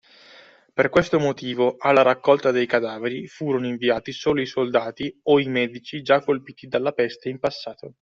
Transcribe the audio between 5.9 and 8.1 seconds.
già colpiti dalla peste in passato